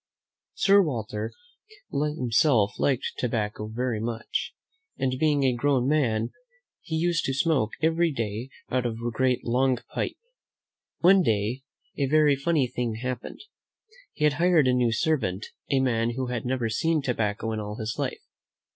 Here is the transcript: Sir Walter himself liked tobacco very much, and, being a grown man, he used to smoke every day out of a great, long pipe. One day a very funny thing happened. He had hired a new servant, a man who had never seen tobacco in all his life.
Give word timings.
Sir 0.55 0.81
Walter 0.81 1.31
himself 1.91 2.79
liked 2.79 3.13
tobacco 3.19 3.67
very 3.67 3.99
much, 3.99 4.55
and, 4.97 5.13
being 5.19 5.43
a 5.43 5.53
grown 5.53 5.87
man, 5.87 6.31
he 6.81 6.95
used 6.95 7.23
to 7.25 7.35
smoke 7.35 7.73
every 7.83 8.11
day 8.11 8.49
out 8.71 8.87
of 8.87 8.95
a 8.97 9.11
great, 9.11 9.45
long 9.45 9.77
pipe. 9.93 10.17
One 11.01 11.21
day 11.21 11.61
a 11.99 12.07
very 12.07 12.35
funny 12.35 12.65
thing 12.65 12.95
happened. 12.95 13.41
He 14.13 14.23
had 14.23 14.33
hired 14.41 14.67
a 14.67 14.73
new 14.73 14.91
servant, 14.91 15.45
a 15.69 15.79
man 15.79 16.15
who 16.15 16.25
had 16.29 16.45
never 16.47 16.67
seen 16.67 17.03
tobacco 17.03 17.51
in 17.51 17.59
all 17.59 17.75
his 17.75 17.99
life. 17.99 18.23